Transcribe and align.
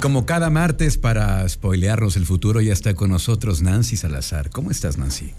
como 0.00 0.24
cada 0.24 0.48
martes 0.48 0.96
para 0.96 1.46
spoilearnos 1.46 2.16
el 2.16 2.24
futuro 2.24 2.60
ya 2.60 2.72
está 2.72 2.94
con 2.94 3.10
nosotros 3.10 3.60
Nancy 3.60 3.96
Salazar. 3.96 4.48
¿Cómo 4.48 4.70
estás 4.70 4.96
Nancy? 4.96 5.34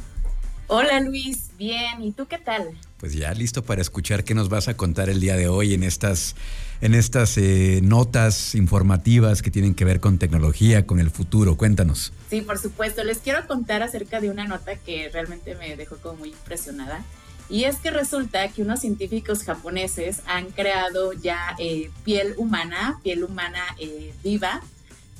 Hola 0.68 1.00
Luis, 1.02 1.50
bien, 1.58 2.02
¿y 2.02 2.12
tú 2.12 2.28
qué 2.28 2.38
tal? 2.38 2.70
Pues 2.98 3.14
ya 3.14 3.34
listo 3.34 3.64
para 3.64 3.82
escuchar 3.82 4.24
qué 4.24 4.36
nos 4.36 4.50
vas 4.50 4.68
a 4.68 4.78
contar 4.78 5.10
el 5.10 5.20
día 5.20 5.36
de 5.36 5.48
hoy 5.48 5.74
en 5.74 5.84
estas, 5.84 6.36
en 6.80 6.94
estas 6.94 7.38
eh, 7.38 7.82
notas 7.84 8.54
informativas 8.54 9.42
que 9.42 9.50
tienen 9.52 9.74
que 9.74 9.84
ver 9.84 10.00
con 10.00 10.20
tecnología, 10.20 10.86
con 10.86 11.00
el 11.00 11.10
futuro. 11.10 11.58
Cuéntanos. 11.58 12.14
Sí, 12.30 12.42
por 12.42 12.60
supuesto. 12.60 13.04
Les 13.04 13.18
quiero 13.18 13.46
contar 13.48 13.82
acerca 13.82 14.22
de 14.22 14.30
una 14.30 14.46
nota 14.46 14.76
que 14.76 15.10
realmente 15.12 15.56
me 15.56 15.76
dejó 15.76 15.98
como 15.98 16.20
muy 16.20 16.30
impresionada. 16.30 17.04
Y 17.52 17.66
es 17.66 17.78
que 17.78 17.92
resulta 17.92 18.48
que 18.48 18.62
unos 18.62 18.80
científicos 18.80 19.44
japoneses 19.44 20.22
han 20.26 20.52
creado 20.52 21.12
ya 21.12 21.54
eh, 21.60 21.92
piel 22.06 22.34
humana, 22.38 23.00
piel 23.04 23.26
humana 23.26 23.60
eh, 23.78 24.14
viva, 24.24 24.62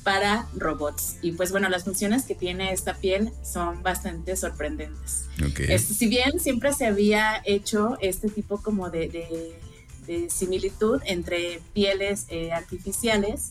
para 0.02 0.48
robots. 0.56 1.16
Y 1.22 1.32
pues 1.32 1.52
bueno, 1.52 1.68
las 1.68 1.84
funciones 1.84 2.24
que 2.24 2.34
tiene 2.34 2.72
esta 2.72 2.94
piel 2.94 3.30
son 3.44 3.82
bastante 3.82 4.34
sorprendentes. 4.34 5.26
si 5.78 6.06
bien 6.08 6.40
siempre 6.40 6.72
se 6.72 6.86
había 6.86 7.42
hecho 7.44 7.98
este 8.00 8.28
tipo 8.28 8.62
como 8.62 8.90
de, 8.90 9.58
similitud 10.28 11.00
entre 11.04 11.60
pieles 11.72 12.26
eh, 12.28 12.52
artificiales, 12.52 13.50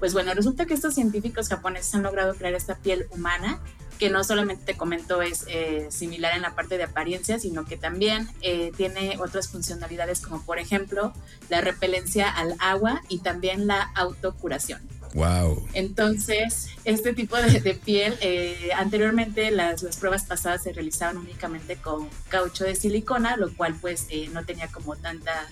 pues 0.00 0.14
bueno, 0.14 0.34
resulta 0.34 0.66
que 0.66 0.74
estos 0.74 0.94
científicos 0.94 1.48
japoneses 1.48 1.94
han 1.94 2.02
logrado 2.02 2.34
crear 2.34 2.54
esta 2.54 2.76
piel 2.76 3.06
humana 3.10 3.60
que 4.02 4.10
no 4.10 4.24
solamente 4.24 4.64
te 4.64 4.76
comento 4.76 5.22
es 5.22 5.44
eh, 5.46 5.86
similar 5.92 6.34
en 6.34 6.42
la 6.42 6.56
parte 6.56 6.76
de 6.76 6.82
apariencia, 6.82 7.38
sino 7.38 7.64
que 7.64 7.76
también 7.76 8.28
eh, 8.40 8.72
tiene 8.76 9.16
otras 9.20 9.46
funcionalidades 9.46 10.20
como 10.20 10.44
por 10.44 10.58
ejemplo 10.58 11.12
la 11.48 11.60
repelencia 11.60 12.28
al 12.28 12.56
agua 12.58 13.00
y 13.08 13.20
también 13.20 13.68
la 13.68 13.80
autocuración. 13.94 14.80
Wow. 15.14 15.68
Entonces, 15.74 16.70
este 16.84 17.14
tipo 17.14 17.36
de, 17.36 17.74
piel, 17.74 18.16
eh, 18.22 18.70
anteriormente 18.74 19.52
las, 19.52 19.84
las, 19.84 19.98
pruebas 19.98 20.24
pasadas 20.24 20.64
se 20.64 20.72
realizaban 20.72 21.16
únicamente 21.16 21.76
con 21.76 22.08
caucho 22.28 22.64
de 22.64 22.74
silicona, 22.74 23.36
lo 23.36 23.54
cual 23.54 23.76
pues 23.80 24.06
eh, 24.10 24.30
no 24.32 24.44
tenía 24.44 24.66
como 24.66 24.96
tanta 24.96 25.48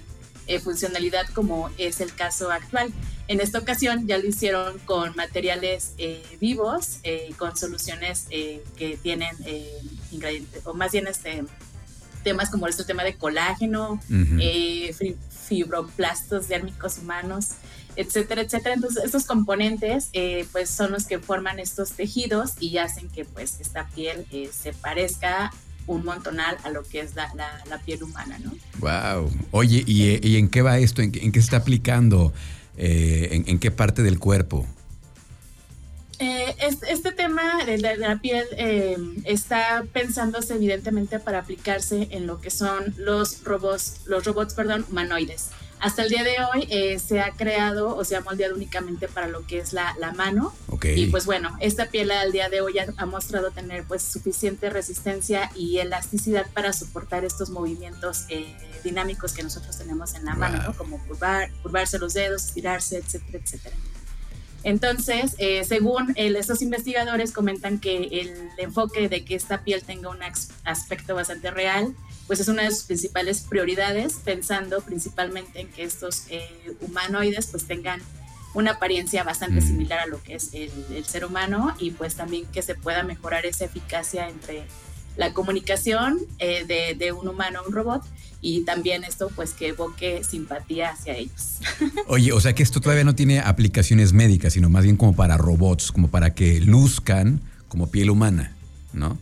eh, 0.54 0.60
funcionalidad 0.60 1.26
como 1.34 1.70
es 1.78 2.00
el 2.00 2.14
caso 2.14 2.50
actual. 2.50 2.92
En 3.28 3.40
esta 3.40 3.58
ocasión 3.58 4.06
ya 4.06 4.18
lo 4.18 4.26
hicieron 4.26 4.78
con 4.80 5.14
materiales 5.14 5.92
vivos, 6.40 6.98
con 7.36 7.56
soluciones 7.56 8.26
que 8.28 8.98
tienen 9.02 9.36
ingredientes, 10.10 10.66
o 10.66 10.74
más 10.74 10.90
bien 10.90 11.06
este, 11.06 11.44
temas 12.24 12.50
como 12.50 12.66
este 12.66 12.82
tema 12.82 13.04
de 13.04 13.14
colágeno, 13.14 14.00
fibroplastos 15.46 16.48
dérmicos 16.48 16.98
humanos 16.98 17.50
etcétera, 17.96 18.42
etcétera. 18.42 18.74
Entonces, 18.74 19.04
estos 19.04 19.24
componentes, 19.24 20.08
eh, 20.12 20.46
pues, 20.52 20.70
son 20.70 20.92
los 20.92 21.04
que 21.06 21.18
forman 21.18 21.58
estos 21.58 21.92
tejidos 21.92 22.52
y 22.60 22.78
hacen 22.78 23.08
que, 23.08 23.24
pues, 23.24 23.60
esta 23.60 23.86
piel 23.88 24.26
eh, 24.30 24.50
se 24.52 24.72
parezca 24.72 25.52
un 25.86 26.04
montonal 26.04 26.56
a 26.64 26.70
lo 26.70 26.82
que 26.82 27.00
es 27.00 27.14
la, 27.14 27.28
piel 27.84 28.02
humana, 28.02 28.38
¿no? 28.38 28.52
Wow. 28.78 29.30
Oye, 29.50 29.82
¿y, 29.86 30.36
en 30.36 30.48
qué 30.48 30.62
va 30.62 30.78
esto? 30.78 31.02
¿En, 31.02 31.12
qué 31.12 31.30
se 31.32 31.38
está 31.38 31.58
aplicando? 31.58 32.32
Eh, 32.76 33.42
en, 33.46 33.58
qué 33.58 33.70
parte 33.70 34.02
del 34.02 34.18
cuerpo? 34.18 34.66
este, 36.18 37.12
tema 37.12 37.64
de 37.64 37.78
la, 37.78 38.20
piel 38.20 38.44
está 39.24 39.84
pensándose 39.92 40.54
evidentemente 40.54 41.18
para 41.18 41.38
aplicarse 41.38 42.08
en 42.10 42.26
lo 42.26 42.40
que 42.40 42.50
son 42.50 42.94
los 42.98 43.42
robots, 43.44 44.02
los 44.06 44.24
robots, 44.24 44.54
perdón, 44.54 44.84
humanoides. 44.90 45.50
Hasta 45.80 46.02
el 46.02 46.10
día 46.10 46.22
de 46.22 46.36
hoy 46.44 46.66
eh, 46.68 46.98
se 46.98 47.20
ha 47.20 47.30
creado 47.32 47.96
o 47.96 48.04
se 48.04 48.14
ha 48.14 48.20
moldeado 48.20 48.54
únicamente 48.54 49.08
para 49.08 49.28
lo 49.28 49.46
que 49.46 49.58
es 49.58 49.72
la, 49.72 49.94
mano. 50.14 50.52
Y 50.82 51.06
pues 51.06 51.24
bueno, 51.24 51.56
esta 51.60 51.86
piel 51.86 52.10
al 52.10 52.32
día 52.32 52.50
de 52.50 52.60
hoy 52.60 52.74
ha, 52.78 53.06
mostrado 53.06 53.50
tener 53.50 53.84
pues 53.84 54.02
suficiente 54.02 54.68
resistencia 54.68 55.50
y 55.54 55.78
elasticidad 55.78 56.46
para 56.52 56.72
soportar 56.72 57.24
estos 57.24 57.48
movimientos 57.50 58.26
eh, 58.28 58.54
dinámicos 58.84 59.32
que 59.32 59.42
nosotros 59.42 59.78
tenemos 59.78 60.14
en 60.14 60.26
la 60.26 60.34
mano, 60.34 60.74
como 60.76 60.98
curvar, 61.06 61.50
curvarse 61.62 61.98
los 61.98 62.12
dedos, 62.12 62.44
estirarse, 62.44 62.98
etcétera, 62.98 63.38
etcétera. 63.42 63.76
Entonces, 64.62 65.34
eh, 65.38 65.64
según 65.64 66.12
estos 66.16 66.60
investigadores 66.60 67.32
comentan 67.32 67.80
que 67.80 67.96
el 67.96 68.50
enfoque 68.58 69.08
de 69.08 69.24
que 69.24 69.34
esta 69.34 69.64
piel 69.64 69.82
tenga 69.82 70.10
un 70.10 70.18
aspecto 70.64 71.14
bastante 71.14 71.50
real 71.50 71.94
pues 72.30 72.38
es 72.38 72.46
una 72.46 72.62
de 72.62 72.70
sus 72.70 72.84
principales 72.84 73.40
prioridades, 73.40 74.20
pensando 74.24 74.80
principalmente 74.82 75.62
en 75.62 75.66
que 75.66 75.82
estos 75.82 76.26
eh, 76.28 76.48
humanoides 76.80 77.48
pues 77.48 77.64
tengan 77.64 78.00
una 78.54 78.70
apariencia 78.70 79.24
bastante 79.24 79.60
similar 79.60 79.98
a 79.98 80.06
lo 80.06 80.22
que 80.22 80.36
es 80.36 80.50
el, 80.52 81.04
ser 81.04 81.24
humano 81.24 81.74
y 81.80 81.90
pues 81.90 82.14
también 82.14 82.46
que 82.52 82.62
se 82.62 82.76
pueda 82.76 83.02
mejorar 83.02 83.46
esa 83.46 83.64
eficacia 83.64 84.28
entre 84.28 84.62
la 85.16 85.32
comunicación 85.32 86.20
eh, 86.38 86.94
de, 86.96 87.10
un 87.10 87.26
humano 87.26 87.58
a 87.58 87.66
un 87.66 87.72
robot 87.72 88.04
y 88.40 88.60
también 88.60 89.02
esto 89.02 89.28
pues 89.34 89.50
que 89.50 89.70
evoque 89.70 90.22
simpatía 90.22 90.90
hacia 90.90 91.16
ellos. 91.16 91.58
Oye, 92.06 92.30
o 92.30 92.40
sea 92.40 92.54
que 92.54 92.62
esto 92.62 92.80
todavía 92.80 93.02
no 93.02 93.16
tiene 93.16 93.40
aplicaciones 93.40 94.12
médicas, 94.12 94.52
sino 94.52 94.68
más 94.68 94.84
bien 94.84 94.96
como 94.96 95.16
para 95.16 95.36
robots, 95.36 95.90
como 95.90 96.06
para 96.06 96.32
que 96.32 96.60
luzcan 96.60 97.40
como 97.66 97.90
piel 97.90 98.08
humana, 98.08 98.54
¿no? 98.92 99.18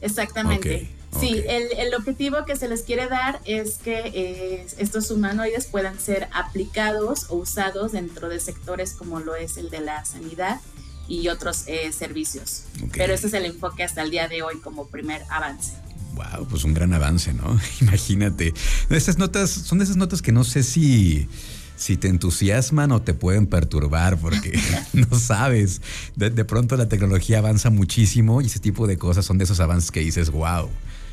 Exactamente. 0.00 0.99
Sí, 1.18 1.42
el, 1.46 1.92
objetivo 1.94 2.44
que 2.46 2.54
se 2.56 2.68
les 2.68 2.82
quiere 2.82 3.08
dar 3.08 3.40
es 3.44 3.78
que 3.78 3.98
eh, 4.14 4.66
estos 4.78 5.10
humanoides 5.10 5.66
puedan 5.66 5.98
ser 5.98 6.28
aplicados 6.32 7.26
o 7.30 7.36
usados 7.36 7.92
dentro 7.92 8.28
de 8.28 8.38
sectores 8.38 8.94
como 8.94 9.18
lo 9.18 9.34
es 9.34 9.56
el 9.56 9.70
de 9.70 9.80
la 9.80 10.04
sanidad 10.04 10.60
y 11.08 11.28
otros 11.28 11.64
eh, 11.66 11.92
servicios. 11.92 12.62
Pero 12.92 13.12
ese 13.12 13.26
es 13.26 13.34
el 13.34 13.44
enfoque 13.44 13.82
hasta 13.82 14.02
el 14.02 14.10
día 14.10 14.28
de 14.28 14.42
hoy 14.42 14.60
como 14.60 14.86
primer 14.86 15.22
avance. 15.30 15.72
Wow, 16.14 16.46
pues 16.48 16.64
un 16.64 16.74
gran 16.74 16.92
avance, 16.92 17.34
¿no? 17.34 17.58
Imagínate. 17.80 18.54
Estas 18.88 19.18
notas 19.18 19.50
son 19.50 19.78
de 19.78 19.84
esas 19.84 19.96
notas 19.96 20.22
que 20.22 20.32
no 20.32 20.44
sé 20.44 20.62
si 20.62 21.28
si 21.76 21.96
te 21.96 22.08
entusiasman 22.08 22.92
o 22.92 23.00
te 23.00 23.14
pueden 23.14 23.46
perturbar 23.46 24.18
porque 24.18 24.58
no 24.92 25.18
sabes. 25.18 25.80
De, 26.14 26.30
de, 26.30 26.44
pronto 26.44 26.76
la 26.76 26.88
tecnología 26.88 27.38
avanza 27.38 27.70
muchísimo 27.70 28.42
y 28.42 28.46
ese 28.46 28.60
tipo 28.60 28.86
de 28.86 28.98
cosas 28.98 29.24
son 29.24 29.38
de 29.38 29.44
esos 29.44 29.60
avances 29.60 29.90
que 29.90 30.00
dices, 30.00 30.30
wow. 30.30 30.68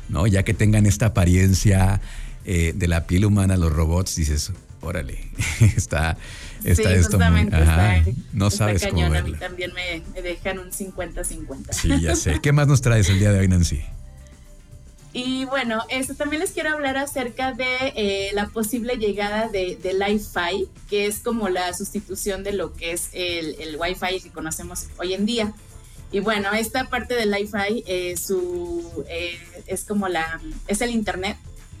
¿No? 0.08 0.26
Ya 0.26 0.42
que 0.42 0.54
tengan 0.54 0.86
esta 0.86 1.06
apariencia 1.06 2.00
eh, 2.44 2.72
de 2.74 2.88
la 2.88 3.06
piel 3.06 3.24
humana, 3.24 3.56
los 3.56 3.72
robots, 3.72 4.16
dices, 4.16 4.52
órale, 4.80 5.18
está, 5.76 6.16
está 6.64 6.94
esto 6.94 7.18
muy, 7.18 7.48
no 8.32 8.50
sabes 8.50 8.86
cómo 8.86 9.04
A 9.04 9.22
mí 9.22 9.32
también 9.32 9.72
me, 9.74 10.22
dejan 10.22 10.58
un 10.58 10.70
50-50. 10.70 11.72
Sí, 11.72 12.00
ya 12.00 12.16
sé. 12.16 12.40
¿Qué 12.40 12.52
más 12.52 12.66
nos 12.66 12.80
traes 12.80 13.08
el 13.08 13.18
día 13.18 13.32
de 13.32 13.40
hoy, 13.40 13.48
Nancy? 13.48 13.82
Y 15.12 15.46
bueno, 15.46 15.82
esto 15.88 16.14
también 16.14 16.40
les 16.40 16.52
quiero 16.52 16.70
hablar 16.70 16.96
acerca 16.98 17.52
de 17.52 17.92
eh, 17.96 18.30
la 18.34 18.48
posible 18.48 18.96
llegada 18.96 19.48
de, 19.48 19.76
de 19.82 19.94
Li-Fi, 19.94 20.68
que 20.88 21.06
es 21.06 21.20
como 21.20 21.48
la 21.48 21.72
sustitución 21.72 22.44
de 22.44 22.52
lo 22.52 22.74
que 22.74 22.92
es 22.92 23.08
el, 23.12 23.56
el 23.58 23.76
Wi-Fi 23.76 24.20
que 24.20 24.30
conocemos 24.30 24.86
hoy 24.98 25.14
en 25.14 25.26
día. 25.26 25.52
Y 26.10 26.20
bueno, 26.20 26.52
esta 26.52 26.88
parte 26.88 27.14
del 27.14 27.32
Wi-Fi 27.32 27.84
eh, 27.86 28.16
su, 28.16 29.04
eh, 29.08 29.38
es 29.66 29.84
como 29.84 30.08
la, 30.08 30.40
es 30.66 30.80
el 30.80 30.90
internet 30.90 31.36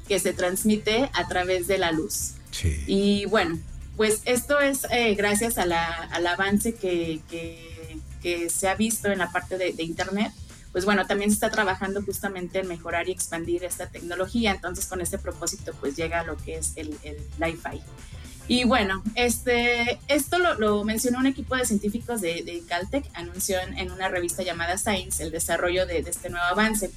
que 0.06 0.18
se 0.18 0.32
transmite 0.32 1.10
a 1.14 1.28
través 1.28 1.66
de 1.66 1.78
la 1.78 1.92
luz. 1.92 2.34
Sí. 2.50 2.82
Y 2.86 3.24
bueno, 3.26 3.58
pues 3.96 4.22
esto 4.26 4.60
es 4.60 4.86
eh, 4.90 5.14
gracias 5.14 5.58
a 5.58 5.66
la, 5.66 5.84
al 5.84 6.26
avance 6.26 6.74
que, 6.74 7.20
que, 7.30 7.98
que, 8.22 8.50
se 8.50 8.68
ha 8.68 8.74
visto 8.74 9.10
en 9.10 9.18
la 9.18 9.32
parte 9.32 9.56
de, 9.56 9.72
de, 9.72 9.82
internet. 9.82 10.32
Pues 10.72 10.84
bueno, 10.84 11.06
también 11.06 11.30
se 11.30 11.34
está 11.34 11.50
trabajando 11.50 12.02
justamente 12.02 12.60
en 12.60 12.68
mejorar 12.68 13.08
y 13.08 13.12
expandir 13.12 13.64
esta 13.64 13.88
tecnología. 13.88 14.52
Entonces, 14.52 14.86
con 14.86 15.00
este 15.00 15.18
propósito, 15.18 15.72
pues 15.80 15.96
llega 15.96 16.22
lo 16.24 16.36
que 16.36 16.56
es 16.56 16.74
el, 16.76 16.96
el 17.02 17.16
Wi-Fi. 17.40 17.82
Y 18.48 18.64
bueno, 18.64 19.02
este, 19.14 20.00
esto 20.08 20.38
lo, 20.38 20.82
mencionó 20.82 21.18
un 21.18 21.26
equipo 21.26 21.54
de 21.54 21.66
científicos 21.66 22.22
de, 22.22 22.62
Caltech, 22.66 23.04
anunció 23.12 23.58
en, 23.60 23.92
una 23.92 24.08
revista 24.08 24.42
llamada 24.42 24.78
Science 24.78 25.22
el 25.22 25.30
desarrollo 25.30 25.86
de, 25.86 25.98
este 25.98 26.30
nuevo 26.30 26.46
avance. 26.46 26.90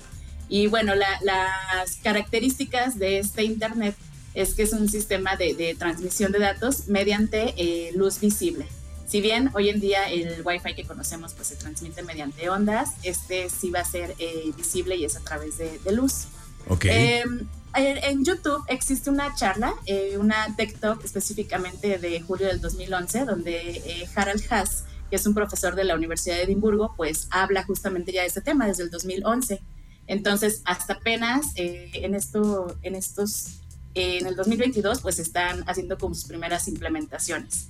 Y 0.48 0.68
bueno, 0.68 0.94
las 0.96 1.96
características 2.04 2.98
de 2.98 3.20
este 3.20 3.44
Internet 3.44 3.96
es 4.34 4.54
que 4.54 4.64
es 4.64 4.72
un 4.72 4.88
sistema 4.88 5.36
de, 5.36 5.76
transmisión 5.78 6.32
de 6.32 6.40
datos 6.40 6.88
mediante 6.88 7.54
eh, 7.58 7.92
luz 7.96 8.20
visible. 8.22 8.66
Si 9.12 9.20
bien 9.20 9.52
hoy 9.54 9.68
en 9.68 9.82
día 9.82 10.10
el 10.10 10.42
Wi-Fi 10.42 10.74
que 10.74 10.86
conocemos 10.86 11.34
pues 11.34 11.50
se 11.50 11.58
transmite 11.58 12.02
mediante 12.02 12.50
ondas, 12.50 12.92
este 13.04 13.50
sí 13.50 13.70
va 13.70 13.82
a 13.82 13.86
ser 13.86 14.16
eh, 14.20 14.52
visible 14.56 14.96
y 14.96 15.04
es 15.04 15.18
a 15.18 15.20
través 15.20 15.58
de, 15.58 15.80
luz. 15.92 16.28
Ok. 16.68 16.86
Em, 16.86 17.48
en 17.74 18.26
YouTube 18.26 18.64
existe 18.68 19.10
una 19.10 19.34
charla, 19.36 19.74
eh, 19.86 20.18
una 20.18 20.54
Tech 20.56 20.78
Talk 20.80 21.04
específicamente 21.06 21.98
de 21.98 22.22
julio 22.22 22.48
del 22.48 22.60
2011, 22.60 23.26
donde 23.26 23.78
eh, 23.78 24.10
Harald 24.14 24.44
Haas, 24.50 24.84
que 25.10 25.16
es 25.16 25.26
un 25.26 25.34
profesor 25.34 25.76
de 25.76 25.84
la 25.84 25.96
Universidad 25.96 26.36
de 26.36 26.44
Edimburgo, 26.44 26.94
pues 26.98 27.28
habla 27.32 27.64
justamente 27.64 28.12
ya 28.12 28.22
de 28.22 28.28
este 28.28 28.42
tema 28.42 28.68
desde 28.68 28.84
el 28.84 28.92
2011. 28.92 29.62
Entonces, 30.08 30.62
hasta 30.66 30.94
apenas 30.94 31.54
eh, 31.56 31.92
en, 31.94 32.16
esto, 32.16 32.78
en 32.82 32.96
estos, 32.96 33.62
en 33.94 34.26
el 34.26 34.36
2022, 34.36 35.02
pues 35.02 35.20
están 35.20 35.64
haciendo 35.68 35.98
como 35.98 36.16
sus 36.16 36.26
primeras 36.26 36.68
implementaciones. 36.68 37.70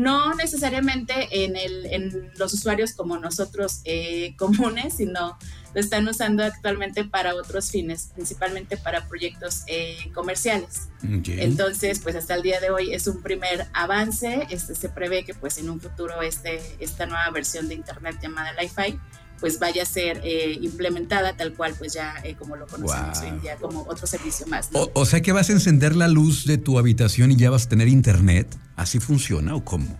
No 0.00 0.34
necesariamente 0.34 1.44
en, 1.44 1.56
el, 1.56 1.86
en 1.86 2.30
los 2.38 2.54
usuarios 2.54 2.94
como 2.94 3.18
nosotros 3.18 3.82
eh, 3.84 4.34
comunes, 4.38 4.94
sino 4.94 5.36
lo 5.74 5.80
están 5.80 6.08
usando 6.08 6.42
actualmente 6.42 7.04
para 7.04 7.34
otros 7.34 7.70
fines, 7.70 8.10
principalmente 8.14 8.76
para 8.76 9.06
proyectos 9.06 9.62
eh, 9.68 10.10
comerciales. 10.14 10.88
Entonces, 11.02 12.00
pues 12.00 12.16
hasta 12.16 12.34
el 12.34 12.42
día 12.42 12.60
de 12.60 12.70
hoy 12.70 12.92
es 12.92 13.06
un 13.06 13.22
primer 13.22 13.68
avance. 13.72 14.48
Este, 14.50 14.74
se 14.74 14.88
prevé 14.88 15.24
que 15.24 15.34
pues 15.34 15.58
en 15.58 15.70
un 15.70 15.80
futuro 15.80 16.22
este, 16.22 16.60
esta 16.80 17.06
nueva 17.06 17.30
versión 17.30 17.68
de 17.68 17.74
Internet 17.74 18.18
llamada 18.20 18.52
Li-Fi 18.60 18.98
pues 19.40 19.58
vaya 19.58 19.82
a 19.82 19.86
ser 19.86 20.20
eh, 20.22 20.58
implementada 20.60 21.36
tal 21.36 21.54
cual 21.54 21.74
pues 21.76 21.94
ya 21.94 22.14
eh, 22.22 22.36
como 22.38 22.56
lo 22.56 22.66
conocemos 22.66 23.18
hoy 23.20 23.28
en 23.28 23.40
día 23.40 23.56
como 23.56 23.82
otro 23.82 24.06
servicio 24.06 24.46
más. 24.46 24.68
O, 24.72 25.06
sea 25.06 25.22
que 25.22 25.32
vas 25.32 25.48
a 25.48 25.52
encender 25.52 25.96
la 25.96 26.08
luz 26.08 26.44
de 26.44 26.58
tu 26.58 26.78
habitación 26.78 27.32
y 27.32 27.36
ya 27.36 27.50
vas 27.50 27.66
a 27.66 27.68
tener 27.68 27.88
internet. 27.88 28.46
¿Así 28.76 29.00
funciona 29.00 29.54
o 29.54 29.64
cómo? 29.64 29.98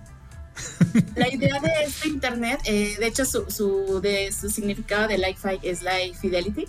La 1.16 1.32
idea 1.32 1.58
de 1.60 1.70
este 1.86 2.08
internet, 2.08 2.60
eh, 2.64 2.96
de 2.98 3.06
hecho 3.06 3.24
su, 3.24 3.46
su, 3.50 4.00
de, 4.02 4.30
su 4.32 4.50
significado 4.50 5.08
de 5.08 5.16
Li-Fi 5.16 5.58
es 5.62 5.82
Life 5.82 6.18
Fidelity 6.20 6.66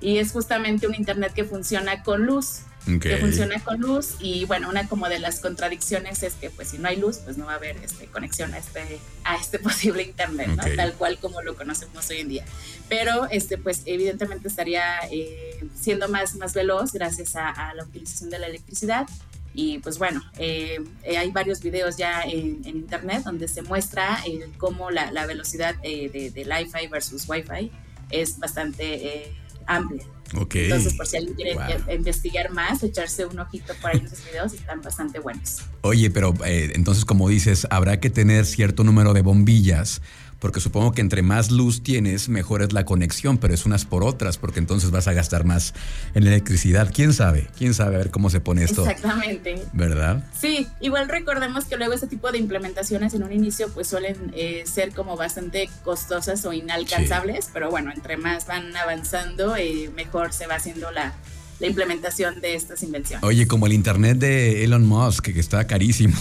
y 0.00 0.18
es 0.18 0.32
justamente 0.32 0.86
un 0.86 0.94
internet 0.94 1.32
que 1.34 1.44
funciona 1.44 2.02
con 2.02 2.24
luz 2.24 2.60
que 3.00 3.16
funciona 3.16 3.58
con 3.60 3.80
luz 3.80 4.16
y 4.20 4.44
bueno, 4.44 4.68
una 4.68 4.86
como 4.88 5.08
de 5.08 5.18
las 5.18 5.40
contradicciones 5.40 6.22
es 6.22 6.34
que 6.34 6.50
pues 6.50 6.68
si 6.68 6.78
no 6.78 6.88
hay 6.88 6.96
luz, 6.96 7.18
pues 7.18 7.38
no 7.38 7.46
va 7.46 7.52
a 7.52 7.56
haber 7.56 7.76
este, 7.78 8.06
conexión 8.06 8.52
a 8.52 8.58
este, 8.58 8.98
a 9.24 9.36
este 9.36 9.58
posible 9.68 10.02
internet, 10.02 10.48
¿no? 10.48 10.62
Tal 10.76 10.92
cual 10.94 11.18
como 11.18 11.40
lo 11.40 11.56
conocemos 11.56 12.08
hoy 12.10 12.18
en 12.18 12.28
día. 12.28 12.44
Pero 12.88 13.26
este 13.30 13.56
pues 13.56 13.82
evidentemente 13.86 14.48
estaría 14.48 14.98
eh, 15.10 15.64
siendo 15.74 16.08
más, 16.08 16.34
más 16.36 16.52
veloz 16.52 16.92
gracias 16.92 17.36
a, 17.36 17.72
la 17.74 17.84
utilización 17.84 18.28
de 18.30 18.38
la 18.38 18.46
electricidad. 18.48 19.06
Y 19.54 19.78
pues 19.78 19.98
bueno, 19.98 20.22
eh, 20.36 20.84
eh, 21.04 21.16
hay 21.16 21.30
varios 21.30 21.62
videos 21.62 21.96
ya 21.96 22.22
en, 22.22 22.66
internet 22.66 23.22
donde 23.24 23.48
se 23.48 23.62
muestra 23.62 24.20
cómo 24.58 24.90
la, 24.90 25.10
la 25.12 25.26
velocidad 25.26 25.76
de, 25.76 26.32
de 26.34 26.44
Li-Fi 26.44 26.88
versus 26.88 27.26
Wi-Fi 27.28 27.70
es 28.10 28.38
bastante 28.38 29.32
amplia. 29.66 30.04
Entonces, 30.32 30.94
por 30.94 31.06
si 31.06 31.16
alguien 31.16 31.34
quiere 31.34 31.56
investigar 31.94 32.50
más, 32.50 32.82
echarse 32.82 33.24
un 33.24 33.38
ojito 33.38 33.72
por 33.80 33.90
ahí 33.90 33.98
en 33.98 34.06
esos 34.06 34.24
videos, 34.24 34.52
están 34.52 34.82
bastante 34.82 35.18
buenos. 35.18 35.58
Oye, 35.82 36.10
pero 36.10 36.34
eh, 36.44 36.72
entonces, 36.74 37.04
como 37.04 37.28
dices, 37.28 37.66
habrá 37.70 38.00
que 38.00 38.10
tener 38.10 38.46
cierto 38.46 38.84
número 38.84 39.12
de 39.12 39.22
bombillas 39.22 40.00
porque 40.44 40.60
supongo 40.60 40.92
que 40.92 41.00
entre 41.00 41.22
más 41.22 41.50
luz 41.50 41.82
tienes, 41.82 42.28
mejor 42.28 42.60
es 42.60 42.74
la 42.74 42.84
conexión, 42.84 43.38
pero 43.38 43.54
es 43.54 43.64
unas 43.64 43.86
por 43.86 44.04
otras, 44.04 44.36
porque 44.36 44.58
entonces 44.58 44.90
vas 44.90 45.08
a 45.08 45.14
gastar 45.14 45.46
más 45.46 45.72
en 46.12 46.26
electricidad. 46.26 46.92
¿Quién 46.94 47.14
sabe? 47.14 47.48
¿Quién 47.56 47.72
sabe 47.72 47.94
a 47.94 47.98
ver 48.00 48.10
cómo 48.10 48.28
se 48.28 48.40
pone 48.40 48.62
esto? 48.62 48.82
Exactamente. 48.86 49.64
¿Verdad? 49.72 50.22
Sí, 50.38 50.68
igual 50.80 51.08
recordemos 51.08 51.64
que 51.64 51.78
luego 51.78 51.94
ese 51.94 52.08
tipo 52.08 52.30
de 52.30 52.36
implementaciones 52.36 53.14
en 53.14 53.22
un 53.22 53.32
inicio 53.32 53.70
pues 53.70 53.86
suelen 53.86 54.34
eh, 54.34 54.64
ser 54.66 54.92
como 54.92 55.16
bastante 55.16 55.70
costosas 55.82 56.44
o 56.44 56.52
inalcanzables, 56.52 57.48
pero 57.50 57.70
bueno, 57.70 57.90
entre 57.90 58.18
más 58.18 58.46
van 58.46 58.76
avanzando, 58.76 59.56
eh, 59.56 59.90
mejor 59.96 60.34
se 60.34 60.46
va 60.46 60.56
haciendo 60.56 60.90
la, 60.90 61.14
la 61.60 61.66
implementación 61.66 62.40
de 62.40 62.54
estas 62.54 62.82
invenciones. 62.82 63.24
Oye, 63.24 63.46
como 63.46 63.66
el 63.66 63.72
Internet 63.72 64.18
de 64.18 64.64
Elon 64.64 64.86
Musk, 64.86 65.32
que 65.32 65.40
está 65.40 65.66
carísimo 65.66 66.16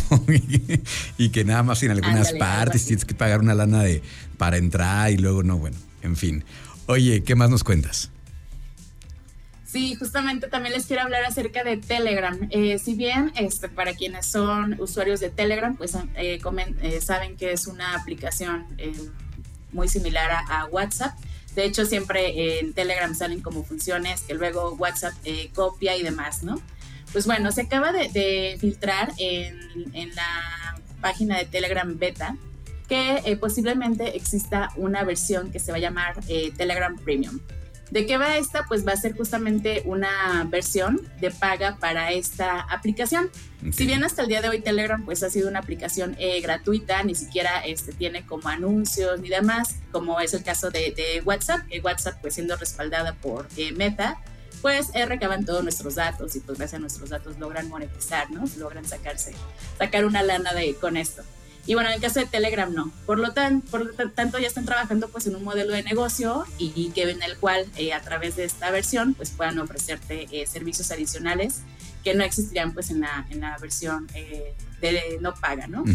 y 1.17 1.29
que 1.29 1.43
nada 1.43 1.63
más 1.63 1.81
en 1.83 1.91
algunas 1.91 2.33
partes 2.33 2.85
tienes 2.85 3.05
que 3.05 3.15
pagar 3.15 3.39
una 3.39 3.53
lana 3.53 3.83
de, 3.83 4.01
para 4.37 4.57
entrar 4.57 5.11
y 5.11 5.17
luego 5.17 5.43
no, 5.43 5.57
bueno, 5.57 5.77
en 6.01 6.15
fin. 6.15 6.43
Oye, 6.85 7.23
¿qué 7.23 7.35
más 7.35 7.49
nos 7.49 7.63
cuentas? 7.63 8.11
Sí, 9.73 9.95
justamente 9.95 10.47
también 10.49 10.75
les 10.75 10.85
quiero 10.85 11.01
hablar 11.01 11.25
acerca 11.25 11.63
de 11.63 11.77
Telegram. 11.77 12.37
Eh, 12.51 12.77
si 12.77 12.93
bien 12.93 13.31
este, 13.35 13.69
para 13.69 13.95
quienes 13.95 14.27
son 14.27 14.79
usuarios 14.79 15.19
de 15.19 15.31
Telegram, 15.31 15.75
pues 15.75 15.95
eh, 16.15 16.39
eh, 16.39 17.01
saben 17.01 17.37
que 17.37 17.53
es 17.53 17.65
una 17.65 17.95
aplicación 17.95 18.67
muy 19.71 19.87
similar 19.87 20.29
a 20.47 20.65
WhatsApp. 20.65 21.17
De 21.55 21.65
hecho, 21.65 21.85
siempre 21.85 22.59
en 22.59 22.73
Telegram 22.73 23.13
salen 23.13 23.41
como 23.41 23.63
funciones 23.63 24.21
que 24.21 24.33
luego 24.33 24.73
WhatsApp 24.73 25.13
eh, 25.23 25.49
copia 25.53 25.95
y 25.95 26.03
demás, 26.03 26.43
¿no? 26.43 26.61
Pues 27.11 27.27
bueno, 27.27 27.51
se 27.51 27.61
acaba 27.61 27.91
de, 27.91 28.57
filtrar 28.59 29.13
en, 29.19 30.15
la 30.15 30.81
página 30.99 31.37
de 31.37 31.45
Telegram 31.45 31.97
Beta 31.97 32.35
que 32.87 33.21
eh, 33.25 33.37
posiblemente 33.37 34.17
exista 34.17 34.69
una 34.77 35.03
versión 35.03 35.51
que 35.51 35.59
se 35.59 35.71
va 35.71 35.77
a 35.77 35.81
llamar 35.81 36.15
eh, 36.27 36.51
Telegram 36.57 36.97
Premium. 36.97 37.39
¿De 37.93 38.07
qué 38.07 38.17
va 38.17 38.37
esta? 38.37 38.65
Pues 38.65 38.87
va 38.87 38.93
a 38.93 38.97
ser 38.97 39.15
justamente 39.15 39.83
una 39.85 40.47
versión 40.49 40.99
de 41.21 41.29
paga 41.29 41.77
para 41.79 42.11
esta 42.11 42.61
aplicación. 42.61 43.29
Si 43.71 43.85
bien 43.85 44.03
hasta 44.03 44.23
el 44.23 44.29
día 44.29 44.41
de 44.41 44.49
hoy 44.49 44.61
Telegram 44.61 45.05
pues 45.05 45.21
ha 45.21 45.29
sido 45.29 45.47
una 45.47 45.59
aplicación 45.59 46.15
eh, 46.17 46.41
gratuita, 46.41 47.03
ni 47.03 47.13
siquiera 47.13 47.63
este, 47.63 47.93
tiene 47.93 48.25
como 48.25 48.49
anuncios 48.49 49.19
ni 49.19 49.29
demás, 49.29 49.75
como 49.91 50.19
es 50.19 50.33
el 50.33 50.43
caso 50.43 50.71
de, 50.71 51.21
WhatsApp, 51.23 51.67
que 51.67 51.81
WhatsApp 51.81 52.19
pues 52.19 52.33
siendo 52.33 52.55
respaldada 52.55 53.13
por 53.13 53.47
eh, 53.57 53.71
Meta, 53.73 54.19
pues 54.63 54.89
eh, 54.95 55.05
recaban 55.05 55.45
todos 55.45 55.61
nuestros 55.61 55.93
datos 55.93 56.35
y 56.35 56.39
pues 56.39 56.57
gracias 56.57 56.79
a 56.79 56.81
nuestros 56.81 57.11
datos 57.11 57.37
logran 57.37 57.69
monetizarnos, 57.69 58.57
logran 58.57 58.85
sacarse, 58.85 59.35
sacar 59.77 60.05
una 60.05 60.23
lana 60.23 60.51
de, 60.55 60.73
con 60.73 60.97
esto. 60.97 61.21
Y 61.65 61.75
bueno, 61.75 61.89
en 61.89 61.95
el 61.95 62.01
caso 62.01 62.19
de 62.19 62.25
Telegram 62.25 62.73
no. 62.73 62.91
Por 63.05 63.19
lo, 63.19 63.31
tan, 63.31 63.61
por 63.61 63.85
lo 63.85 64.09
tanto, 64.09 64.37
ya 64.37 64.47
están 64.47 64.65
trabajando 64.65 65.07
pues 65.07 65.27
en 65.27 65.35
un 65.35 65.43
modelo 65.43 65.73
de 65.73 65.83
negocio 65.83 66.45
y, 66.57 66.89
que 66.89 67.09
en 67.09 67.23
el 67.23 67.37
cual 67.37 67.65
eh, 67.77 67.93
a 67.93 68.01
través 68.01 68.35
de 68.35 68.43
esta 68.43 68.69
versión 68.71 69.13
pues 69.13 69.31
puedan 69.31 69.59
ofrecerte 69.59 70.27
eh, 70.31 70.45
servicios 70.45 70.91
adicionales 70.91 71.61
que 72.03 72.13
no 72.13 72.25
existirían 72.25 72.73
pues 72.73 72.89
en 72.91 72.99
la, 72.99 73.25
en 73.29 73.39
la 73.39 73.57
versión 73.59 74.07
eh, 74.13 74.53
de 74.81 75.17
no 75.21 75.33
paga, 75.33 75.67
¿no? 75.67 75.85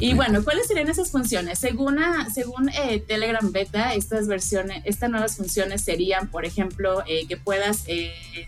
y 0.00 0.14
bueno, 0.14 0.44
¿cuáles 0.44 0.68
serían 0.68 0.88
esas 0.88 1.10
funciones? 1.10 1.58
Según, 1.58 1.98
según 2.32 2.70
Telegram 3.08 3.50
Beta, 3.50 3.92
estas 3.94 4.28
versiones, 4.28 4.82
estas 4.84 5.10
nuevas 5.10 5.36
funciones 5.36 5.82
serían, 5.82 6.28
por 6.28 6.44
ejemplo, 6.44 7.02
que 7.28 7.36
puedas 7.36 7.82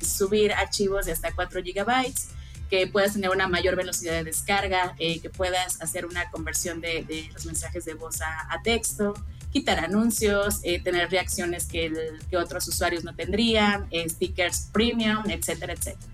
subir 0.00 0.52
archivos 0.52 1.06
de 1.06 1.12
hasta 1.12 1.32
4 1.32 1.64
gigabytes, 1.64 2.28
que 2.72 2.86
puedas 2.86 3.12
tener 3.12 3.28
una 3.28 3.48
mayor 3.48 3.76
velocidad 3.76 4.14
de 4.14 4.24
descarga, 4.24 4.94
eh, 4.98 5.20
que 5.20 5.28
puedas 5.28 5.78
hacer 5.82 6.06
una 6.06 6.30
conversión 6.30 6.80
de, 6.80 7.28
los 7.34 7.44
mensajes 7.44 7.84
de 7.84 7.92
voz 7.92 8.22
a, 8.22 8.62
texto, 8.64 9.12
quitar 9.52 9.78
anuncios, 9.78 10.60
eh, 10.62 10.80
tener 10.80 11.10
reacciones 11.10 11.66
que, 11.66 11.92
que, 12.30 12.36
otros 12.38 12.66
usuarios 12.66 13.04
no 13.04 13.14
tendrían, 13.14 13.88
eh, 13.90 14.08
stickers 14.08 14.70
premium, 14.72 15.22
etcétera, 15.28 15.74
etcétera. 15.74 16.10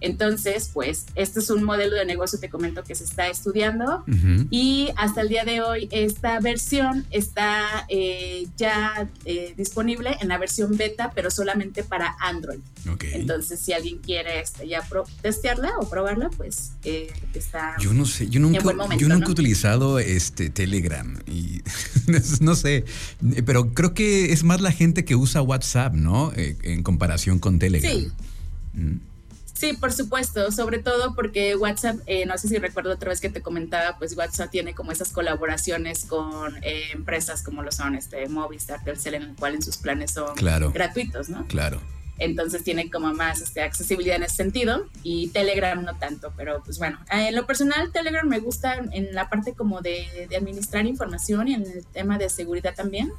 Entonces, 0.00 0.70
pues, 0.72 1.06
este 1.14 1.40
es 1.40 1.50
un 1.50 1.62
modelo 1.62 1.96
de 1.96 2.04
negocio, 2.04 2.38
te 2.38 2.48
comento, 2.48 2.82
que 2.84 2.94
se 2.94 3.04
está 3.04 3.28
estudiando 3.28 4.04
y 4.50 4.88
hasta 4.96 5.20
el 5.20 5.28
día 5.28 5.44
de 5.44 5.60
hoy 5.60 5.88
esta 5.90 6.40
versión 6.40 7.06
está 7.10 7.86
eh, 7.88 8.46
ya 8.56 9.08
eh, 9.24 9.54
disponible 9.56 10.16
en 10.20 10.28
la 10.28 10.38
versión 10.38 10.76
beta, 10.76 11.12
pero 11.14 11.30
solamente 11.30 11.82
para 11.82 12.16
Android. 12.20 12.60
Entonces, 13.12 13.60
si 13.60 13.72
alguien 13.72 13.98
quiere 13.98 14.40
este, 14.40 14.66
ya 14.66 14.82
testearla 15.22 15.72
o 15.78 15.88
probarla, 15.88 16.30
pues 16.30 16.72
eh, 16.84 17.12
está. 17.34 17.76
Yo 17.78 17.92
no 17.92 18.06
sé, 18.06 18.28
yo 18.28 18.40
nunca, 18.40 18.62
yo 18.96 19.08
nunca 19.08 19.28
he 19.28 19.30
utilizado 19.30 19.98
este 19.98 20.50
Telegram 20.50 21.18
y 21.26 21.62
no 22.40 22.54
sé, 22.54 22.84
pero 23.44 23.74
creo 23.74 23.94
que 23.94 24.32
es 24.32 24.44
más 24.44 24.60
la 24.60 24.72
gente 24.72 25.04
que 25.04 25.14
usa 25.14 25.42
WhatsApp, 25.42 25.94
¿no? 25.94 26.32
en 26.36 26.82
comparación 26.82 27.38
con 27.38 27.58
Telegram. 27.58 27.92
Sí. 27.92 28.10
Mm. 28.74 29.09
Sí, 29.60 29.74
por 29.74 29.92
supuesto, 29.92 30.50
sobre 30.52 30.78
todo 30.78 31.14
porque 31.14 31.54
WhatsApp, 31.54 31.96
eh, 32.06 32.24
no 32.24 32.38
sé 32.38 32.48
si 32.48 32.56
recuerdo 32.56 32.92
otra 32.92 33.10
vez 33.10 33.20
que 33.20 33.28
te 33.28 33.42
comentaba, 33.42 33.98
pues 33.98 34.16
WhatsApp 34.16 34.50
tiene 34.50 34.74
como 34.74 34.90
esas 34.90 35.12
colaboraciones 35.12 36.06
con 36.06 36.56
eh, 36.62 36.84
empresas 36.94 37.42
como 37.42 37.62
lo 37.62 37.70
son 37.70 37.94
este 37.94 38.26
Movistar, 38.30 38.82
Telcel, 38.82 39.16
en 39.16 39.22
el 39.22 39.34
cual 39.36 39.56
en 39.56 39.62
sus 39.62 39.76
planes 39.76 40.12
son 40.12 40.34
gratuitos, 40.72 41.28
¿no? 41.28 41.46
Claro 41.46 41.78
entonces 42.20 42.62
tiene 42.62 42.90
como 42.90 43.12
más 43.14 43.40
este, 43.40 43.62
accesibilidad 43.62 44.16
en 44.16 44.24
ese 44.24 44.36
sentido 44.36 44.86
y 45.02 45.28
Telegram 45.28 45.82
no 45.82 45.96
tanto, 45.96 46.32
pero 46.36 46.62
pues 46.62 46.78
bueno, 46.78 46.98
eh, 47.10 47.28
en 47.28 47.34
lo 47.34 47.46
personal 47.46 47.90
Telegram 47.92 48.28
me 48.28 48.38
gusta 48.38 48.76
en 48.92 49.14
la 49.14 49.28
parte 49.28 49.54
como 49.54 49.80
de, 49.80 50.28
administrar 50.36 50.86
información 50.86 51.48
y 51.48 51.54
en 51.54 51.62
el 51.62 51.84
tema 51.92 52.18
de 52.18 52.28
seguridad 52.28 52.74
también. 52.74 53.10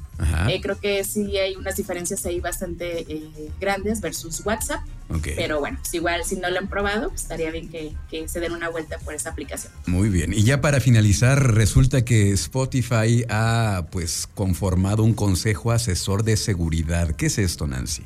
Eh, 0.48 0.60
creo 0.62 0.78
que 0.78 1.04
sí 1.04 1.36
hay 1.36 1.56
unas 1.56 1.76
diferencias 1.76 2.24
ahí 2.24 2.40
bastante 2.40 3.00
eh, 3.00 3.50
grandes 3.60 4.00
versus 4.00 4.44
WhatsApp, 4.46 4.80
pero 5.36 5.58
bueno, 5.58 5.78
pues 5.80 5.92
igual 5.94 6.24
si 6.24 6.36
no 6.36 6.48
lo 6.48 6.58
han 6.58 6.68
probado, 6.68 7.08
pues 7.08 7.22
estaría 7.22 7.50
bien 7.50 7.68
que, 7.68 7.92
que 8.08 8.28
se 8.28 8.40
den 8.40 8.52
una 8.52 8.68
vuelta 8.70 8.98
por 8.98 9.14
esa 9.14 9.30
aplicación. 9.30 9.72
Muy 9.86 10.08
bien, 10.08 10.32
y 10.32 10.44
ya 10.44 10.60
para 10.60 10.80
finalizar, 10.80 11.54
resulta 11.54 12.04
que 12.04 12.30
Spotify 12.32 13.24
ha 13.28 13.86
pues 13.90 14.28
conformado 14.32 15.02
un 15.02 15.12
consejo 15.12 15.72
asesor 15.72 16.22
de 16.22 16.36
seguridad. 16.36 17.14
¿Qué 17.16 17.26
es 17.26 17.38
esto, 17.38 17.66
Nancy? 17.66 18.04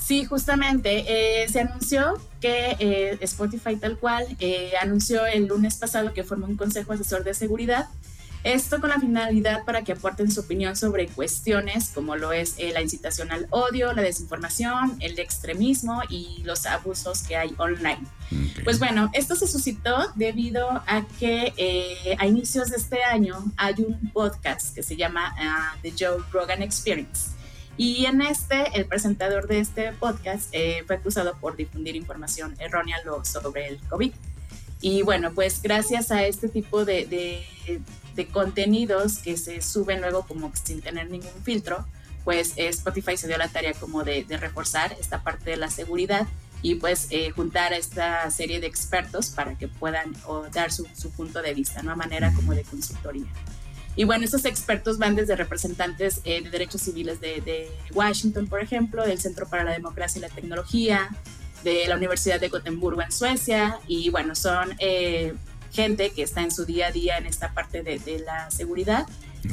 Sí, 0.00 0.24
justamente. 0.24 1.04
Eh, 1.42 1.48
se 1.48 1.60
anunció 1.60 2.20
que 2.40 2.76
eh, 2.78 3.18
Spotify 3.20 3.76
tal 3.76 3.98
cual 3.98 4.24
eh, 4.40 4.72
anunció 4.80 5.26
el 5.26 5.46
lunes 5.46 5.76
pasado 5.76 6.12
que 6.14 6.24
formó 6.24 6.46
un 6.46 6.56
consejo 6.56 6.94
asesor 6.94 7.22
de 7.22 7.34
seguridad 7.34 7.86
Esto 8.42 8.80
con 8.80 8.88
la 8.88 8.98
finalidad 8.98 9.66
para 9.66 9.82
que 9.82 9.92
aporten 9.92 10.30
su 10.32 10.40
opinión 10.40 10.74
sobre 10.74 11.06
cuestiones 11.06 11.90
como 11.90 12.16
lo 12.16 12.32
es 12.32 12.56
la 12.72 12.80
incitación 12.80 13.30
al 13.30 13.46
odio, 13.50 13.92
la 13.92 14.00
desinformación, 14.00 14.96
el 15.00 15.18
extremismo 15.18 16.00
y 16.08 16.42
los 16.44 16.64
abusos 16.64 17.22
que 17.22 17.36
hay 17.36 17.54
online. 17.58 18.00
Pues 18.64 18.78
bueno, 18.78 19.10
esto 19.12 19.36
se 19.36 19.46
suscitó 19.46 20.10
debido 20.14 20.66
a 20.86 21.04
que 21.18 22.16
a 22.18 22.26
inicios 22.26 22.70
de 22.70 22.78
este 22.78 23.04
año 23.04 23.44
hay 23.58 23.74
un 23.86 24.10
podcast 24.10 24.74
que 24.74 24.82
se 24.82 24.96
llama 24.96 25.34
ah, 25.38 25.76
The 25.82 25.92
Joe 25.98 26.24
Rogan 26.32 26.62
Experience. 26.62 27.39
Y 27.76 28.04
en 28.06 28.20
este, 28.20 28.78
el 28.78 28.86
presentador 28.86 29.46
de 29.48 29.60
este 29.60 29.92
podcast 29.92 30.48
eh, 30.52 30.84
fue 30.86 30.96
acusado 30.96 31.34
por 31.40 31.56
difundir 31.56 31.96
información 31.96 32.54
errónea 32.58 32.96
sobre 33.24 33.68
el 33.68 33.78
COVID. 33.88 34.12
Y 34.82 35.02
bueno, 35.02 35.32
pues 35.34 35.60
gracias 35.62 36.10
a 36.10 36.24
este 36.24 36.48
tipo 36.48 36.84
de 36.84 37.06
de 38.14 38.26
contenidos 38.28 39.18
que 39.18 39.36
se 39.36 39.62
suben 39.62 40.00
luego 40.00 40.26
como 40.26 40.52
sin 40.62 40.80
tener 40.80 41.10
ningún 41.10 41.42
filtro, 41.42 41.86
pues 42.24 42.52
eh, 42.56 42.68
Spotify 42.68 43.16
se 43.16 43.28
dio 43.28 43.38
la 43.38 43.48
tarea 43.48 43.72
como 43.74 44.04
de, 44.04 44.24
reforzar 44.28 44.96
esta 45.00 45.22
parte 45.22 45.50
de 45.50 45.56
la 45.56 45.70
seguridad 45.70 46.26
y 46.62 46.74
pues 46.74 47.06
eh, 47.10 47.30
juntar 47.30 47.72
a 47.72 47.76
esta 47.76 48.30
serie 48.30 48.60
de 48.60 48.66
expertos 48.66 49.30
para 49.30 49.56
que 49.56 49.68
puedan 49.68 50.14
dar 50.52 50.70
su, 50.70 50.86
punto 51.16 51.40
de 51.40 51.54
vista, 51.54 51.82
¿no? 51.82 51.92
A 51.92 51.96
manera 51.96 52.32
como 52.34 52.52
de 52.52 52.62
consultoría. 52.64 53.26
Y 54.00 54.04
bueno, 54.04 54.24
estos 54.24 54.46
expertos 54.46 54.96
van 54.96 55.14
desde 55.14 55.36
representantes 55.36 56.22
eh, 56.24 56.40
de 56.40 56.48
derechos 56.48 56.80
civiles 56.80 57.20
de, 57.20 57.42
de, 57.42 57.70
Washington, 57.92 58.46
por 58.46 58.62
ejemplo, 58.62 59.04
del 59.04 59.20
Centro 59.20 59.46
para 59.46 59.62
la 59.62 59.72
Democracia 59.72 60.18
y 60.18 60.22
la 60.22 60.30
Tecnología, 60.30 61.10
de 61.64 61.86
la 61.86 61.96
Universidad 61.96 62.40
de 62.40 62.48
Gotemburgo 62.48 63.02
en 63.02 63.12
Suecia, 63.12 63.78
y 63.86 64.08
bueno, 64.08 64.34
son 64.34 64.70
gente 65.72 66.10
que 66.10 66.22
está 66.22 66.42
en 66.42 66.50
su 66.50 66.64
día 66.64 66.88
a 66.88 66.92
día 66.92 67.18
en 67.18 67.26
esta 67.26 67.52
parte 67.52 67.82
de, 67.82 68.00
la 68.24 68.50
seguridad. 68.50 69.06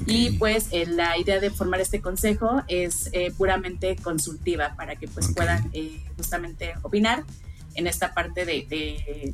Y 0.06 0.32
pues 0.32 0.68
eh, 0.72 0.86
la 0.86 1.18
idea 1.18 1.40
de 1.40 1.50
formar 1.50 1.80
este 1.80 2.02
consejo 2.02 2.62
es 2.68 3.10
eh, 3.14 3.32
puramente 3.38 3.96
consultiva 3.96 4.76
para 4.76 4.96
que 4.96 5.08
pues 5.08 5.34
puedan 5.34 5.70
eh, 5.74 6.04
justamente 6.18 6.74
opinar 6.82 7.24
en 7.78 7.86
esta 7.86 8.14
parte 8.14 8.44
de, 8.44 8.66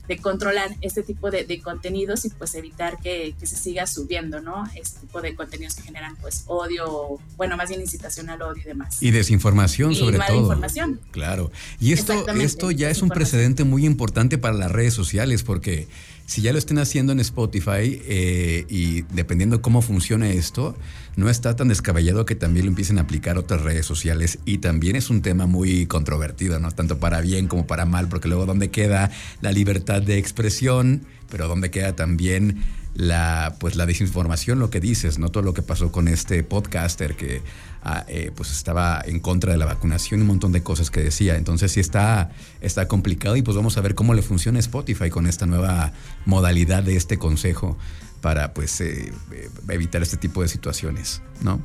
de, 0.08 0.18
controlar 0.18 0.70
este 0.82 1.02
tipo 1.02 1.32
de, 1.32 1.62
contenidos 1.62 2.26
y 2.26 2.30
pues 2.30 2.54
evitar 2.56 3.00
que, 3.00 3.34
que, 3.40 3.48
se 3.48 3.56
siga 3.56 3.88
subiendo, 3.88 4.42
¿no? 4.42 4.66
Este 4.76 5.00
tipo 5.00 5.22
de 5.22 5.34
contenidos 5.34 5.76
que 5.76 5.82
generan 5.82 6.18
pues 6.18 6.44
odio, 6.48 7.20
bueno, 7.38 7.56
más 7.56 7.70
bien 7.70 7.80
incitación 7.80 8.30
al 8.30 8.42
odio 8.42 8.62
y 8.62 8.66
demás. 8.66 9.02
Y 9.02 9.12
desinformación 9.12 9.96
sobre 9.96 10.20
todo. 10.20 10.42
información. 10.42 11.00
Claro. 11.12 11.52
Y 11.80 11.94
esto, 11.94 12.28
esto 12.34 12.70
ya 12.72 12.90
es 12.90 13.02
un 13.02 13.10
precedente 13.10 13.64
muy 13.64 13.86
importante 13.86 14.38
para 14.38 14.56
las 14.56 14.72
redes 14.72 14.94
sociales 14.94 15.44
porque 15.44 15.88
si 16.26 16.42
ya 16.42 16.52
lo 16.52 16.58
estén 16.58 16.80
haciendo 16.80 17.12
en 17.12 17.20
Spotify 17.20 18.02
eh, 18.06 18.66
y 18.70 19.02
dependiendo 19.14 19.62
cómo 19.62 19.82
funcione 19.82 20.38
esto, 20.38 20.76
no 21.16 21.30
está 21.30 21.56
tan 21.56 21.68
descabellado 21.68 22.26
que 22.26 22.36
también 22.36 22.66
lo 22.66 22.72
empiecen 22.72 22.98
a 22.98 23.02
aplicar 23.02 23.38
otras 23.38 23.62
redes 23.62 23.86
sociales 23.86 24.40
y 24.46 24.60
también 24.60 24.96
es 24.96 25.10
un 25.10 25.22
tema 25.22 25.46
muy 25.46 25.86
controvertido, 25.86 26.60
¿no? 26.60 26.72
Tanto 26.72 26.98
para 27.00 27.22
bien 27.22 27.48
como 27.48 27.68
para 27.68 27.86
mal, 27.86 28.08
porque 28.08 28.28
luego 28.28 28.46
dónde 28.46 28.72
queda 28.72 29.12
la 29.42 29.52
libertad 29.52 30.02
de 30.02 30.18
expresión, 30.18 31.06
pero 31.30 31.48
dónde 31.48 31.72
queda 31.72 31.96
también 31.96 32.64
la, 32.96 33.56
pues 33.60 33.76
la 33.76 33.86
desinformación, 33.86 34.60
lo 34.60 34.70
que 34.70 34.80
dices, 34.80 35.18
¿no? 35.18 35.30
Todo 35.30 35.44
lo 35.44 35.54
que 35.54 35.62
pasó 35.62 35.92
con 35.92 36.08
este 36.08 36.44
podcaster 36.44 37.16
que 37.16 37.42
ah, 37.84 38.06
eh, 38.08 38.32
pues 38.36 38.52
estaba 38.52 39.02
en 39.06 39.20
contra 39.20 39.52
de 39.52 39.58
la 39.58 39.66
vacunación 39.66 40.20
y 40.20 40.22
un 40.22 40.28
montón 40.28 40.52
de 40.52 40.62
cosas 40.62 40.92
que 40.92 41.02
decía. 41.02 41.36
Entonces 41.36 41.72
sí 41.72 41.80
está, 41.80 42.32
está 42.62 42.88
complicado 42.88 43.36
y 43.36 43.42
pues 43.42 43.58
vamos 43.58 43.78
a 43.78 43.82
ver 43.82 43.96
cómo 43.96 44.14
le 44.14 44.22
funciona 44.22 44.60
Spotify 44.60 45.10
con 45.10 45.28
esta 45.28 45.46
nueva 45.46 45.92
modalidad 46.26 46.84
de 46.84 46.96
este 46.96 47.18
consejo 47.18 47.78
para 48.22 48.54
pues 48.54 48.80
eh, 48.82 49.12
eh, 49.32 49.50
evitar 49.70 50.02
este 50.02 50.18
tipo 50.18 50.42
de 50.42 50.48
situaciones, 50.48 51.22
¿no? 51.42 51.60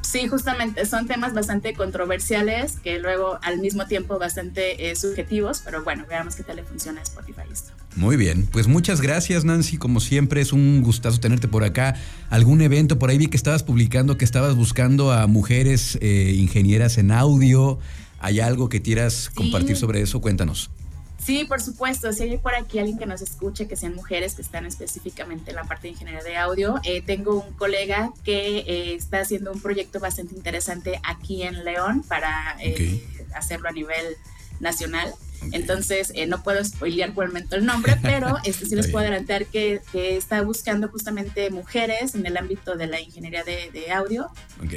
Sí, 0.00 0.28
justamente 0.28 0.86
son 0.86 1.06
temas 1.08 1.34
bastante 1.34 1.74
controversiales 1.74 2.76
que 2.78 2.98
luego 3.00 3.40
al 3.42 3.58
mismo 3.58 3.86
tiempo 3.86 4.20
bastante 4.20 4.94
subjetivos, 4.94 5.62
pero 5.64 5.82
bueno, 5.82 6.04
veamos 6.08 6.36
qué 6.36 6.44
tal 6.44 6.56
le 6.56 6.62
funciona 6.62 7.00
a 7.00 7.02
Spotify 7.02 7.42
esto. 7.52 7.72
Muy 7.96 8.18
bien, 8.18 8.46
pues 8.52 8.66
muchas 8.66 9.00
gracias 9.00 9.46
Nancy, 9.46 9.78
como 9.78 10.00
siempre 10.00 10.42
es 10.42 10.52
un 10.52 10.82
gustazo 10.82 11.18
tenerte 11.18 11.48
por 11.48 11.64
acá. 11.64 11.94
¿Algún 12.28 12.60
evento 12.60 12.98
por 12.98 13.08
ahí 13.08 13.16
vi 13.16 13.28
que 13.28 13.38
estabas 13.38 13.62
publicando, 13.62 14.18
que 14.18 14.26
estabas 14.26 14.54
buscando 14.54 15.12
a 15.12 15.26
mujeres 15.26 15.98
eh, 16.02 16.34
ingenieras 16.36 16.98
en 16.98 17.10
audio? 17.10 17.78
¿Hay 18.20 18.40
algo 18.40 18.68
que 18.68 18.82
quieras 18.82 19.30
compartir 19.34 19.78
sobre 19.78 20.02
eso? 20.02 20.20
Cuéntanos. 20.20 20.70
Sí, 21.18 21.46
por 21.46 21.62
supuesto. 21.62 22.12
Si 22.12 22.24
hay 22.24 22.36
por 22.36 22.54
aquí 22.54 22.78
alguien 22.78 22.98
que 22.98 23.06
nos 23.06 23.22
escuche, 23.22 23.66
que 23.66 23.76
sean 23.76 23.94
mujeres 23.94 24.34
que 24.34 24.42
están 24.42 24.66
específicamente 24.66 25.50
en 25.50 25.56
la 25.56 25.64
parte 25.64 25.88
de 25.88 25.94
ingeniería 25.94 26.22
de 26.22 26.36
audio, 26.36 26.78
eh, 26.84 27.00
tengo 27.00 27.42
un 27.42 27.54
colega 27.54 28.12
que 28.24 28.58
eh, 28.58 28.94
está 28.94 29.20
haciendo 29.20 29.52
un 29.52 29.60
proyecto 29.62 30.00
bastante 30.00 30.34
interesante 30.34 31.00
aquí 31.02 31.44
en 31.44 31.64
León 31.64 32.04
para 32.06 32.58
hacerlo 33.34 33.70
a 33.70 33.72
nivel 33.72 34.16
nacional. 34.60 35.14
Entonces, 35.52 36.12
eh, 36.14 36.26
no 36.26 36.42
puedo 36.42 36.62
spoilear 36.64 37.12
por 37.12 37.24
el 37.24 37.30
momento 37.30 37.56
el 37.56 37.64
nombre, 37.64 37.98
pero 38.02 38.36
este, 38.44 38.66
sí 38.66 38.76
les 38.76 38.88
puedo 38.88 39.04
adelantar 39.04 39.46
que, 39.46 39.80
está 39.92 40.42
buscando 40.42 40.88
justamente 40.88 41.50
mujeres 41.50 42.14
en 42.14 42.26
el 42.26 42.36
ámbito 42.36 42.76
de 42.76 42.86
la 42.86 43.00
ingeniería 43.00 43.44
de, 43.44 43.86
audio 43.92 44.28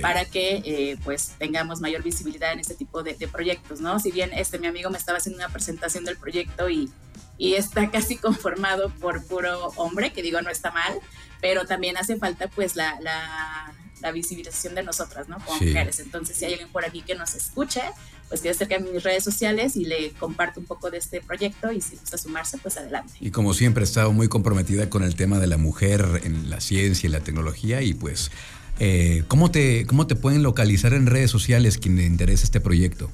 para 0.01 0.25
que 0.25 0.61
eh, 0.65 0.97
pues 1.03 1.33
tengamos 1.39 1.81
mayor 1.81 2.03
visibilidad 2.03 2.53
en 2.53 2.59
este 2.59 2.75
tipo 2.75 3.03
de, 3.03 3.15
proyectos, 3.27 3.81
¿no? 3.81 3.99
Si 3.99 4.11
bien 4.11 4.31
este 4.33 4.59
mi 4.59 4.67
amigo 4.67 4.89
me 4.89 4.97
estaba 4.97 5.17
haciendo 5.17 5.43
una 5.43 5.51
presentación 5.51 6.05
del 6.05 6.17
proyecto 6.17 6.69
y, 6.69 6.89
y 7.37 7.55
está 7.55 7.89
casi 7.91 8.17
conformado 8.17 8.89
por 8.99 9.25
puro 9.25 9.73
hombre, 9.75 10.11
que 10.11 10.21
digo 10.21 10.41
no 10.41 10.49
está 10.49 10.71
mal, 10.71 10.99
pero 11.41 11.65
también 11.65 11.97
hace 11.97 12.17
falta 12.17 12.47
pues 12.47 12.75
la, 12.75 12.99
la, 13.01 13.73
visibilización 14.11 14.75
de 14.75 14.83
nosotras, 14.83 15.27
¿no? 15.29 15.37
Como 15.45 15.59
mujeres. 15.59 15.99
Entonces, 15.99 16.37
si 16.37 16.45
hay 16.45 16.53
alguien 16.53 16.69
por 16.69 16.85
aquí 16.85 17.01
que 17.01 17.15
nos 17.15 17.35
escuche, 17.35 17.81
pues 18.29 18.41
que 18.41 18.49
acerque 18.49 18.75
a 18.75 18.79
mis 18.79 19.03
redes 19.03 19.23
sociales 19.23 19.75
y 19.75 19.85
le 19.85 20.11
comparto 20.11 20.59
un 20.59 20.65
poco 20.65 20.89
de 20.91 20.97
este 20.97 21.21
proyecto 21.21 21.71
y 21.71 21.81
si 21.81 21.95
gusta 21.95 22.17
sumarse, 22.17 22.57
pues 22.59 22.77
adelante. 22.77 23.13
Y 23.19 23.31
como 23.31 23.53
siempre, 23.53 23.83
he 23.83 23.85
estado 23.85 24.13
muy 24.13 24.27
comprometida 24.27 24.89
con 24.89 25.03
el 25.03 25.15
tema 25.15 25.39
de 25.39 25.47
la 25.47 25.57
mujer 25.57 26.21
en 26.23 26.49
la 26.49 26.61
ciencia 26.61 27.07
y 27.07 27.11
la 27.11 27.21
tecnología 27.21 27.81
y 27.81 27.93
pues, 27.93 28.31
eh, 28.79 29.23
¿cómo, 29.27 29.51
te, 29.51 29.85
¿cómo 29.85 30.07
te 30.07 30.15
pueden 30.15 30.43
localizar 30.43 30.93
en 30.93 31.07
redes 31.07 31.31
sociales 31.31 31.77
quien 31.77 31.97
le 31.97 32.05
interesa 32.05 32.43
este 32.43 32.61
proyecto? 32.61 33.11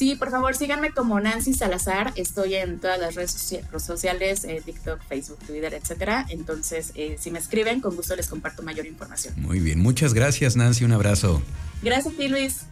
Sí, 0.00 0.14
por 0.14 0.30
favor, 0.30 0.56
síganme 0.56 0.92
como 0.92 1.20
Nancy 1.20 1.52
Salazar. 1.52 2.14
Estoy 2.16 2.54
en 2.54 2.80
todas 2.80 2.98
las 2.98 3.16
redes 3.16 3.32
sociales, 3.76 4.44
eh, 4.44 4.62
TikTok, 4.64 4.98
Facebook, 5.06 5.40
Twitter, 5.46 5.74
etcétera. 5.74 6.24
Entonces, 6.30 6.92
eh, 6.94 7.18
si 7.20 7.30
me 7.30 7.38
escriben, 7.38 7.82
con 7.82 7.94
gusto 7.96 8.16
les 8.16 8.26
comparto 8.26 8.62
mayor 8.62 8.86
información. 8.86 9.34
Muy 9.36 9.60
bien, 9.60 9.78
muchas 9.78 10.14
gracias, 10.14 10.56
Nancy. 10.56 10.86
Un 10.86 10.92
abrazo. 10.92 11.42
Gracias 11.82 12.14
a 12.14 12.16
ti, 12.16 12.28
Luis. 12.28 12.62